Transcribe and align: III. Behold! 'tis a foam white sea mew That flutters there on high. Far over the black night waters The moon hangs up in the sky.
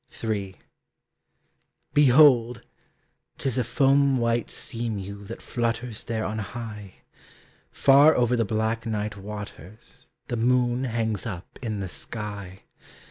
III. 0.23 0.55
Behold! 1.93 2.63
'tis 3.37 3.59
a 3.59 3.63
foam 3.63 4.17
white 4.17 4.49
sea 4.49 4.89
mew 4.89 5.23
That 5.25 5.43
flutters 5.43 6.05
there 6.05 6.25
on 6.25 6.39
high. 6.39 7.03
Far 7.69 8.15
over 8.15 8.35
the 8.35 8.43
black 8.43 8.87
night 8.87 9.15
waters 9.15 10.07
The 10.27 10.37
moon 10.37 10.85
hangs 10.85 11.27
up 11.27 11.59
in 11.61 11.81
the 11.81 11.87
sky. 11.87 12.63